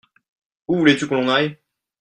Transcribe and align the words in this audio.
Où 0.67 0.77
voulais-tu 0.77 1.07
que 1.07 1.13
l'on 1.13 1.29
aille? 1.29 1.59